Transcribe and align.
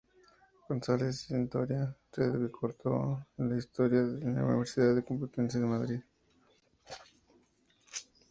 González-Hontoria 0.67 1.95
se 2.11 2.25
doctoró 2.25 3.23
en 3.37 3.55
Historia 3.55 3.99
en 3.99 4.33
la 4.33 4.43
Universidad 4.45 5.05
Complutense 5.05 5.59
de 5.59 5.65
Madrid. 5.67 5.99